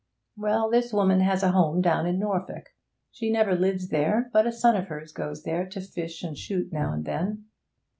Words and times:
Well, 0.35 0.67
this 0.67 0.91
woman 0.91 1.19
has 1.19 1.43
a 1.43 1.51
home 1.51 1.79
down 1.79 2.07
in 2.07 2.17
Norfolk. 2.17 2.73
She 3.11 3.31
never 3.31 3.53
lives 3.53 3.89
there, 3.89 4.31
but 4.33 4.47
a 4.47 4.51
son 4.51 4.75
of 4.75 4.87
hers 4.87 5.11
goes 5.11 5.43
there 5.43 5.67
to 5.69 5.79
fish 5.79 6.23
and 6.23 6.35
shoot 6.35 6.73
now 6.73 6.91
and 6.91 7.05
then. 7.05 7.45